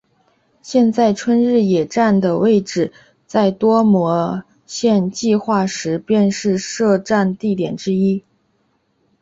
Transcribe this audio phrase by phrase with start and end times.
[0.63, 2.91] 现在春日野站的位置
[3.27, 8.23] 在多摩线计画时便是设站地点之一。